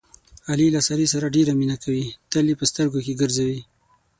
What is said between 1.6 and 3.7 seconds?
کوي، تل یې په سترګو کې ګرځوي.